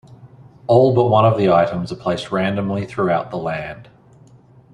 All 0.65 0.95
but 0.95 1.05
one 1.09 1.25
of 1.25 1.37
the 1.37 1.51
items 1.51 1.91
are 1.91 1.95
placed 1.95 2.31
randomly 2.31 2.87
throughout 2.87 3.29
the 3.29 3.37
land. 3.37 3.87